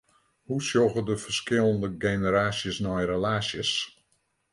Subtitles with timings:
[0.47, 3.71] Hoe sjogge de ferskillende generaasjes nei relaasjes?